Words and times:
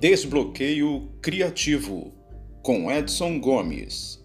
Desbloqueio 0.00 1.10
Criativo, 1.20 2.14
com 2.62 2.90
Edson 2.90 3.38
Gomes. 3.38 4.18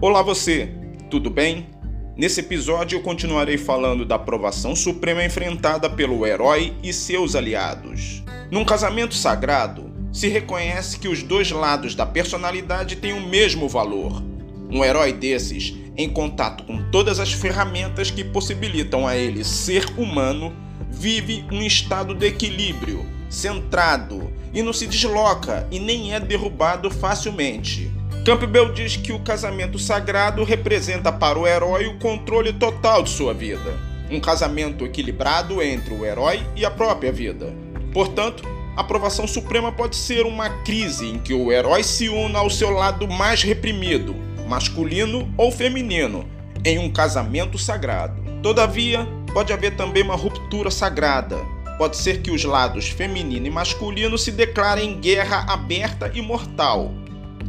Olá 0.00 0.22
você, 0.22 0.72
tudo 1.10 1.28
bem? 1.28 1.68
Nesse 2.16 2.38
episódio 2.38 2.98
eu 2.98 3.02
continuarei 3.02 3.58
falando 3.58 4.06
da 4.06 4.14
aprovação 4.14 4.76
suprema 4.76 5.24
enfrentada 5.24 5.90
pelo 5.90 6.24
herói 6.24 6.72
e 6.84 6.92
seus 6.92 7.34
aliados. 7.34 8.22
Num 8.48 8.64
casamento 8.64 9.16
sagrado, 9.16 9.89
se 10.12 10.28
reconhece 10.28 10.98
que 10.98 11.08
os 11.08 11.22
dois 11.22 11.50
lados 11.50 11.94
da 11.94 12.04
personalidade 12.04 12.96
têm 12.96 13.12
o 13.12 13.26
mesmo 13.26 13.68
valor. 13.68 14.22
Um 14.70 14.84
herói 14.84 15.12
desses, 15.12 15.74
em 15.96 16.08
contato 16.08 16.64
com 16.64 16.90
todas 16.90 17.18
as 17.20 17.32
ferramentas 17.32 18.10
que 18.10 18.24
possibilitam 18.24 19.06
a 19.06 19.16
ele 19.16 19.44
ser 19.44 19.86
humano, 19.96 20.52
vive 20.90 21.44
um 21.50 21.62
estado 21.62 22.14
de 22.14 22.26
equilíbrio, 22.26 23.06
centrado 23.28 24.30
e 24.52 24.62
não 24.62 24.72
se 24.72 24.86
desloca 24.86 25.66
e 25.70 25.78
nem 25.78 26.14
é 26.14 26.20
derrubado 26.20 26.90
facilmente. 26.90 27.90
Campbell 28.24 28.72
diz 28.72 28.96
que 28.96 29.12
o 29.12 29.20
casamento 29.20 29.78
sagrado 29.78 30.44
representa 30.44 31.10
para 31.10 31.38
o 31.38 31.46
herói 31.46 31.86
o 31.86 31.98
controle 31.98 32.52
total 32.52 33.02
de 33.02 33.10
sua 33.10 33.32
vida. 33.32 33.78
Um 34.10 34.20
casamento 34.20 34.84
equilibrado 34.84 35.62
entre 35.62 35.94
o 35.94 36.04
herói 36.04 36.42
e 36.54 36.64
a 36.64 36.70
própria 36.70 37.10
vida. 37.10 37.54
Portanto, 37.92 38.42
a 38.76 38.80
aprovação 38.80 39.26
suprema 39.26 39.72
pode 39.72 39.96
ser 39.96 40.24
uma 40.24 40.48
crise 40.62 41.06
em 41.06 41.18
que 41.18 41.34
o 41.34 41.52
herói 41.52 41.82
se 41.82 42.08
una 42.08 42.38
ao 42.38 42.50
seu 42.50 42.70
lado 42.70 43.08
mais 43.08 43.42
reprimido, 43.42 44.14
masculino 44.48 45.32
ou 45.36 45.50
feminino, 45.50 46.28
em 46.64 46.78
um 46.78 46.90
casamento 46.90 47.58
sagrado. 47.58 48.22
Todavia, 48.42 49.06
pode 49.32 49.52
haver 49.52 49.76
também 49.76 50.02
uma 50.02 50.16
ruptura 50.16 50.70
sagrada. 50.70 51.36
Pode 51.78 51.96
ser 51.96 52.20
que 52.20 52.30
os 52.30 52.44
lados 52.44 52.88
feminino 52.88 53.46
e 53.46 53.50
masculino 53.50 54.18
se 54.18 54.30
declarem 54.30 54.90
em 54.90 55.00
guerra 55.00 55.46
aberta 55.48 56.10
e 56.14 56.20
mortal. 56.20 56.92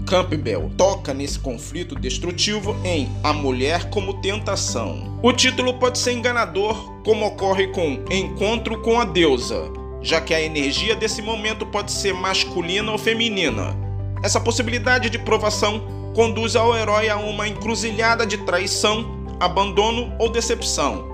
Campbell 0.05 0.71
toca 0.77 1.13
nesse 1.13 1.39
conflito 1.39 1.95
destrutivo 1.95 2.75
em 2.83 3.09
A 3.23 3.33
Mulher 3.33 3.89
como 3.89 4.21
Tentação. 4.21 5.19
O 5.21 5.31
título 5.31 5.75
pode 5.75 5.99
ser 5.99 6.13
enganador, 6.13 6.91
como 7.03 7.25
ocorre 7.25 7.67
com 7.67 8.03
Encontro 8.09 8.81
com 8.81 8.99
a 8.99 9.05
Deusa, 9.05 9.71
já 10.01 10.19
que 10.19 10.33
a 10.33 10.41
energia 10.41 10.95
desse 10.95 11.21
momento 11.21 11.65
pode 11.65 11.91
ser 11.91 12.13
masculina 12.13 12.91
ou 12.91 12.97
feminina. 12.97 13.75
Essa 14.23 14.39
possibilidade 14.39 15.09
de 15.09 15.19
provação 15.19 16.11
conduz 16.15 16.55
ao 16.55 16.75
herói 16.75 17.09
a 17.09 17.17
uma 17.17 17.47
encruzilhada 17.47 18.25
de 18.25 18.37
traição, 18.39 19.27
abandono 19.39 20.13
ou 20.19 20.29
decepção. 20.29 21.09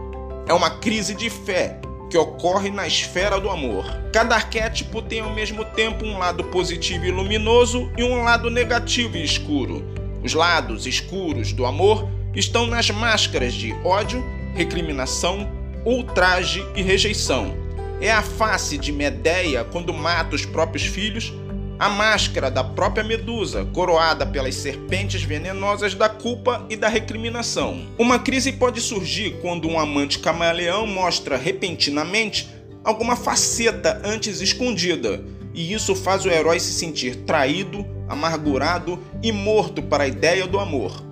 É 0.47 0.53
uma 0.53 0.69
crise 0.69 1.13
de 1.13 1.29
fé 1.29 1.79
que 2.09 2.17
ocorre 2.17 2.69
na 2.69 2.87
esfera 2.87 3.39
do 3.39 3.49
amor. 3.49 3.85
Cada 4.13 4.35
arquétipo 4.35 5.01
tem 5.01 5.19
ao 5.19 5.33
mesmo 5.33 5.65
tempo 5.65 6.05
um 6.05 6.17
lado 6.17 6.45
positivo 6.45 7.05
e 7.05 7.11
luminoso 7.11 7.91
e 7.97 8.03
um 8.03 8.23
lado 8.23 8.49
negativo 8.49 9.17
e 9.17 9.23
escuro. 9.23 9.83
Os 10.23 10.33
lados 10.33 10.87
escuros 10.87 11.51
do 11.51 11.65
amor 11.65 12.07
estão 12.33 12.65
nas 12.65 12.89
máscaras 12.89 13.53
de 13.53 13.73
ódio, 13.83 14.23
recriminação, 14.55 15.49
ultraje 15.85 16.65
e 16.75 16.81
rejeição 16.81 17.66
é 17.99 18.11
a 18.11 18.21
face 18.21 18.77
de 18.77 18.91
Medeia 18.91 19.63
quando 19.63 19.93
mata 19.93 20.35
os 20.35 20.45
próprios 20.45 20.85
filhos, 20.85 21.33
a 21.79 21.89
máscara 21.89 22.49
da 22.49 22.63
própria 22.63 23.03
Medusa, 23.03 23.65
coroada 23.65 24.25
pelas 24.25 24.55
serpentes 24.55 25.23
venenosas 25.23 25.93
da 25.93 26.09
culpa 26.09 26.65
e 26.69 26.75
da 26.75 26.87
recriminação. 26.87 27.87
Uma 27.97 28.19
crise 28.19 28.51
pode 28.51 28.81
surgir 28.81 29.39
quando 29.41 29.67
um 29.67 29.79
amante 29.79 30.19
camaleão 30.19 30.87
mostra 30.87 31.37
repentinamente 31.37 32.49
alguma 32.83 33.15
faceta 33.15 34.01
antes 34.03 34.41
escondida, 34.41 35.23
e 35.53 35.73
isso 35.73 35.95
faz 35.95 36.25
o 36.25 36.29
herói 36.29 36.59
se 36.59 36.73
sentir 36.73 37.15
traído, 37.15 37.85
amargurado 38.07 38.99
e 39.21 39.31
morto 39.31 39.81
para 39.81 40.03
a 40.03 40.07
ideia 40.07 40.47
do 40.47 40.59
amor. 40.59 41.06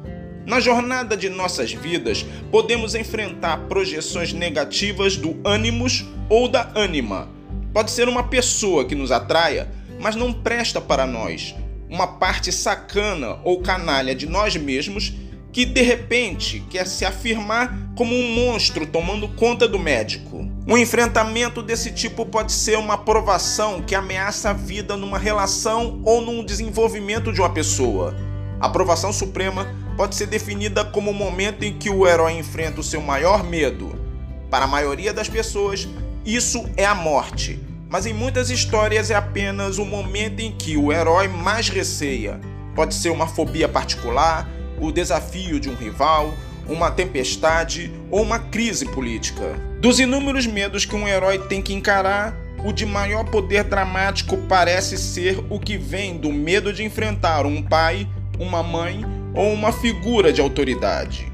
Na 0.46 0.60
jornada 0.60 1.18
de 1.18 1.28
nossas 1.28 1.74
vidas, 1.74 2.24
podemos 2.52 2.94
enfrentar 2.94 3.66
projeções 3.68 4.32
negativas 4.32 5.18
do 5.18 5.36
ânimos 5.44 6.06
ou 6.30 6.48
da 6.48 6.72
ânima. 6.76 7.28
Pode 7.74 7.90
ser 7.90 8.08
uma 8.08 8.24
pessoa 8.24 8.86
que 8.86 8.94
nos 8.94 9.12
atraia, 9.12 9.72
mas 10.00 10.16
não 10.16 10.32
presta 10.32 10.80
para 10.80 11.08
nós. 11.08 11.56
Uma 11.90 12.06
parte 12.06 12.52
sacana 12.52 13.40
ou 13.44 13.62
canalha 13.62 14.14
de 14.14 14.28
nós 14.28 14.56
mesmos 14.56 15.14
que 15.52 15.66
de 15.66 15.82
repente 15.82 16.64
quer 16.70 16.86
se 16.86 17.06
afirmar 17.06 17.94
como 17.96 18.14
um 18.14 18.36
monstro 18.36 18.86
tomando 18.86 19.28
conta 19.30 19.68
do 19.68 19.80
médico. 19.80 20.48
Um 20.68 20.78
enfrentamento 20.78 21.64
desse 21.64 21.92
tipo 21.92 22.26
pode 22.26 22.52
ser 22.52 22.78
uma 22.78 22.98
provação 22.98 23.82
que 23.82 23.96
ameaça 23.96 24.52
a 24.52 24.54
vida 24.54 24.96
numa 24.96 25.18
relação 25.18 26.02
ou 26.04 26.22
num 26.22 26.44
desenvolvimento 26.44 27.32
de 27.32 27.40
uma 27.40 27.50
pessoa. 27.50 28.16
A 28.60 28.68
aprovação 28.68 29.14
suprema 29.14 29.68
pode 29.96 30.16
ser 30.16 30.28
definida 30.28 30.84
como 30.84 31.12
o 31.12 31.14
momento 31.14 31.64
em 31.64 31.74
que 31.74 31.90
o 31.90 32.08
herói 32.08 32.34
enfrenta 32.34 32.80
o 32.80 32.84
seu 32.84 33.02
maior 33.02 33.44
medo. 33.44 33.96
Para 34.50 34.66
a 34.66 34.68
maioria 34.68 35.14
das 35.14 35.30
pessoas, 35.30 35.88
isso 36.26 36.66
é 36.76 36.86
a 36.86 36.96
morte, 36.96 37.60
mas 37.90 38.06
em 38.06 38.14
muitas 38.14 38.50
histórias 38.50 39.10
é 39.10 39.16
apenas 39.16 39.78
o 39.78 39.86
momento 39.86 40.40
em 40.40 40.52
que 40.52 40.78
o 40.78 40.92
herói 40.92 41.28
mais 41.28 41.70
receia. 41.70 42.40
Pode 42.76 42.94
ser 42.94 43.10
uma 43.10 43.28
fobia 43.28 43.70
particular, 43.70 44.50
o 44.80 44.92
desafio 44.92 45.60
de 45.60 45.70
um 45.70 45.76
rival, 45.76 46.34
uma 46.68 46.92
tempestade 46.92 47.92
ou 48.12 48.22
uma 48.22 48.40
crise 48.40 48.86
política. 48.86 49.56
Dos 49.80 50.00
inúmeros 50.00 50.46
medos 50.46 50.84
que 50.84 50.96
um 50.96 51.08
herói 51.08 51.40
tem 51.40 51.62
que 51.62 51.74
encarar, 51.74 52.36
o 52.66 52.74
de 52.74 52.86
maior 52.86 53.24
poder 53.26 53.64
dramático 53.64 54.38
parece 54.50 54.98
ser 54.98 55.40
o 55.50 55.60
que 55.60 55.78
vem 55.78 56.18
do 56.18 56.34
medo 56.34 56.74
de 56.74 56.84
enfrentar 56.84 57.46
um 57.46 57.62
pai, 57.62 58.08
uma 58.40 58.64
mãe 58.64 59.06
ou 59.36 59.52
uma 59.52 59.72
figura 59.72 60.32
de 60.32 60.42
autoridade. 60.42 61.32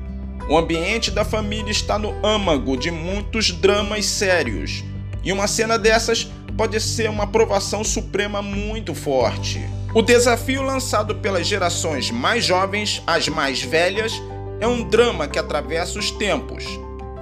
O 0.50 0.58
ambiente 0.58 1.12
da 1.12 1.24
família 1.24 1.72
está 1.72 1.98
no 2.00 2.14
âmago 2.26 2.76
de 2.76 2.92
muitos 2.92 3.52
dramas 3.52 4.06
sérios, 4.06 4.84
e 5.24 5.32
uma 5.32 5.48
cena 5.48 5.78
dessas 5.78 6.30
pode 6.58 6.80
ser 6.80 7.10
uma 7.10 7.24
aprovação 7.24 7.84
suprema 7.84 8.42
muito 8.42 8.94
forte. 8.94 9.62
O 9.94 10.02
desafio 10.02 10.62
lançado 10.62 11.16
pelas 11.16 11.46
gerações 11.46 12.10
mais 12.12 12.44
jovens 12.44 13.04
às 13.06 13.28
mais 13.28 13.62
velhas 13.62 14.22
é 14.60 14.68
um 14.68 14.84
drama 14.84 15.28
que 15.28 15.40
atravessa 15.40 16.00
os 16.00 16.12
tempos. 16.12 16.66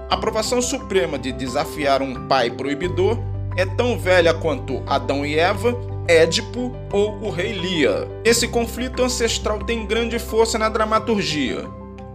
A 0.09 0.15
aprovação 0.15 0.61
suprema 0.61 1.19
de 1.19 1.31
desafiar 1.31 2.01
um 2.01 2.27
pai 2.27 2.49
proibidor 2.49 3.19
é 3.55 3.65
tão 3.65 3.97
velha 3.97 4.33
quanto 4.33 4.83
Adão 4.87 5.25
e 5.25 5.37
Eva 5.37 5.75
Édipo 6.09 6.75
ou 6.91 7.19
o 7.21 7.29
rei 7.29 7.51
Lia. 7.51 8.07
Esse 8.25 8.47
conflito 8.47 9.03
ancestral 9.03 9.59
tem 9.59 9.85
grande 9.85 10.17
força 10.17 10.57
na 10.57 10.67
dramaturgia. 10.67 11.63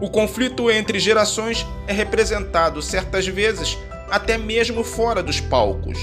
O 0.00 0.10
conflito 0.10 0.68
entre 0.68 0.98
gerações 0.98 1.64
é 1.86 1.92
representado 1.92 2.82
certas 2.82 3.24
vezes 3.28 3.78
até 4.10 4.36
mesmo 4.36 4.82
fora 4.82 5.22
dos 5.22 5.38
palcos. 5.38 5.96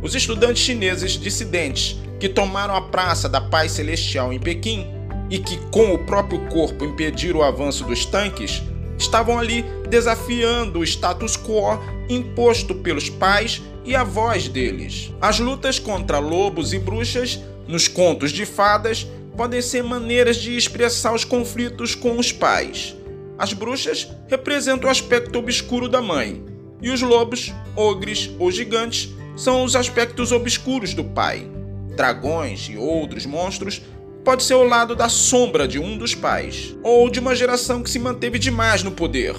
Os 0.00 0.14
estudantes 0.14 0.62
chineses 0.62 1.18
dissidentes 1.18 2.00
que 2.20 2.28
tomaram 2.28 2.76
a 2.76 2.82
Praça 2.82 3.28
da 3.28 3.40
Paz 3.40 3.72
Celestial 3.72 4.32
em 4.32 4.38
Pequim 4.38 4.86
e 5.28 5.40
que, 5.40 5.56
com 5.72 5.92
o 5.92 5.98
próprio 5.98 6.38
corpo, 6.46 6.84
impediram 6.84 7.40
o 7.40 7.42
avanço 7.42 7.82
dos 7.82 8.06
tanques, 8.06 8.62
estavam 8.96 9.40
ali 9.40 9.64
desafiando 9.88 10.78
o 10.78 10.84
status 10.84 11.36
quo 11.36 11.80
imposto 12.08 12.76
pelos 12.76 13.10
pais 13.10 13.60
e 13.84 13.94
a 13.94 14.02
voz 14.02 14.48
deles. 14.48 15.12
As 15.20 15.38
lutas 15.38 15.78
contra 15.78 16.18
lobos 16.18 16.72
e 16.72 16.78
bruxas 16.78 17.40
nos 17.68 17.88
contos 17.88 18.32
de 18.32 18.46
fadas 18.46 19.06
podem 19.36 19.60
ser 19.60 19.82
maneiras 19.82 20.36
de 20.36 20.56
expressar 20.56 21.14
os 21.14 21.24
conflitos 21.24 21.94
com 21.94 22.18
os 22.18 22.32
pais. 22.32 22.96
As 23.38 23.52
bruxas 23.52 24.08
representam 24.28 24.88
o 24.88 24.92
aspecto 24.92 25.38
obscuro 25.38 25.88
da 25.88 26.00
mãe, 26.00 26.42
e 26.80 26.90
os 26.90 27.02
lobos, 27.02 27.52
ogres 27.76 28.30
ou 28.38 28.50
gigantes 28.50 29.12
são 29.36 29.64
os 29.64 29.74
aspectos 29.74 30.30
obscuros 30.32 30.94
do 30.94 31.02
pai. 31.02 31.48
Dragões 31.96 32.68
e 32.70 32.76
outros 32.76 33.26
monstros 33.26 33.82
pode 34.24 34.42
ser 34.42 34.54
o 34.54 34.64
lado 34.64 34.94
da 34.94 35.08
sombra 35.08 35.66
de 35.66 35.78
um 35.78 35.98
dos 35.98 36.14
pais, 36.14 36.76
ou 36.82 37.10
de 37.10 37.20
uma 37.20 37.34
geração 37.34 37.82
que 37.82 37.90
se 37.90 37.98
manteve 37.98 38.38
demais 38.38 38.82
no 38.82 38.92
poder. 38.92 39.34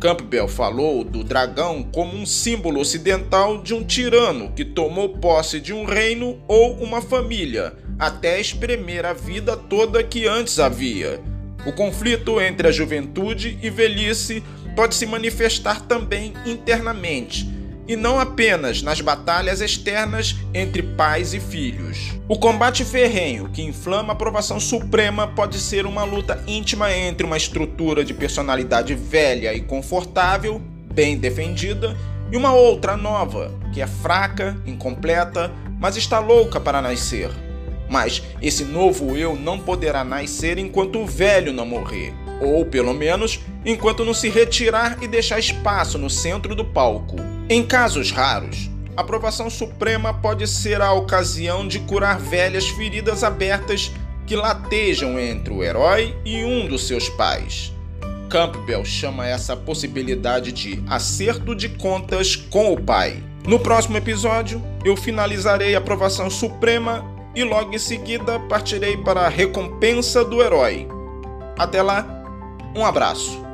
Campbell 0.00 0.46
falou 0.46 1.02
do 1.02 1.24
dragão 1.24 1.82
como 1.82 2.16
um 2.16 2.24
símbolo 2.24 2.80
ocidental 2.80 3.60
de 3.60 3.74
um 3.74 3.82
tirano 3.82 4.52
que 4.52 4.64
tomou 4.64 5.08
posse 5.08 5.60
de 5.60 5.72
um 5.72 5.84
reino 5.84 6.40
ou 6.46 6.74
uma 6.74 7.02
família, 7.02 7.74
até 7.98 8.40
espremer 8.40 9.04
a 9.04 9.12
vida 9.12 9.56
toda 9.56 10.02
que 10.04 10.26
antes 10.26 10.60
havia. 10.60 11.20
O 11.66 11.72
conflito 11.72 12.40
entre 12.40 12.68
a 12.68 12.72
juventude 12.72 13.58
e 13.60 13.68
velhice 13.68 14.42
pode 14.76 14.94
se 14.94 15.04
manifestar 15.04 15.80
também 15.80 16.32
internamente, 16.46 17.57
e 17.88 17.96
não 17.96 18.20
apenas 18.20 18.82
nas 18.82 19.00
batalhas 19.00 19.62
externas 19.62 20.36
entre 20.52 20.82
pais 20.82 21.32
e 21.32 21.40
filhos. 21.40 22.12
O 22.28 22.38
combate 22.38 22.84
ferrenho 22.84 23.48
que 23.48 23.62
inflama 23.62 24.10
a 24.10 24.12
aprovação 24.12 24.60
suprema 24.60 25.26
pode 25.26 25.58
ser 25.58 25.86
uma 25.86 26.04
luta 26.04 26.44
íntima 26.46 26.94
entre 26.94 27.26
uma 27.26 27.38
estrutura 27.38 28.04
de 28.04 28.12
personalidade 28.12 28.94
velha 28.94 29.54
e 29.54 29.62
confortável, 29.62 30.60
bem 30.92 31.16
defendida, 31.16 31.96
e 32.30 32.36
uma 32.36 32.52
outra 32.52 32.94
nova, 32.94 33.50
que 33.72 33.80
é 33.80 33.86
fraca, 33.86 34.54
incompleta, 34.66 35.50
mas 35.80 35.96
está 35.96 36.18
louca 36.18 36.60
para 36.60 36.82
nascer. 36.82 37.30
Mas 37.88 38.22
esse 38.42 38.64
novo 38.64 39.16
eu 39.16 39.34
não 39.34 39.58
poderá 39.58 40.04
nascer 40.04 40.58
enquanto 40.58 40.98
o 40.98 41.06
velho 41.06 41.54
não 41.54 41.64
morrer, 41.64 42.12
ou 42.42 42.66
pelo 42.66 42.92
menos 42.92 43.40
enquanto 43.64 44.04
não 44.04 44.12
se 44.12 44.28
retirar 44.28 44.98
e 45.02 45.08
deixar 45.08 45.38
espaço 45.38 45.96
no 45.96 46.10
centro 46.10 46.54
do 46.54 46.66
palco. 46.66 47.16
Em 47.50 47.64
casos 47.64 48.10
raros, 48.10 48.68
a 48.94 49.00
aprovação 49.00 49.48
suprema 49.48 50.12
pode 50.12 50.46
ser 50.46 50.82
a 50.82 50.92
ocasião 50.92 51.66
de 51.66 51.78
curar 51.78 52.18
velhas 52.18 52.68
feridas 52.68 53.24
abertas 53.24 53.90
que 54.26 54.36
latejam 54.36 55.18
entre 55.18 55.54
o 55.54 55.64
herói 55.64 56.14
e 56.26 56.44
um 56.44 56.68
dos 56.68 56.86
seus 56.86 57.08
pais. 57.08 57.72
Campbell 58.28 58.84
chama 58.84 59.26
essa 59.26 59.56
possibilidade 59.56 60.52
de 60.52 60.84
acerto 60.90 61.54
de 61.54 61.70
contas 61.70 62.36
com 62.36 62.70
o 62.70 62.78
pai. 62.78 63.22
No 63.46 63.58
próximo 63.58 63.96
episódio, 63.96 64.62
eu 64.84 64.94
finalizarei 64.94 65.74
a 65.74 65.78
aprovação 65.78 66.28
suprema 66.28 67.02
e 67.34 67.42
logo 67.44 67.74
em 67.74 67.78
seguida 67.78 68.38
partirei 68.40 68.94
para 68.98 69.22
a 69.22 69.28
recompensa 69.30 70.22
do 70.22 70.42
herói. 70.42 70.86
Até 71.58 71.80
lá, 71.80 72.06
um 72.76 72.84
abraço. 72.84 73.47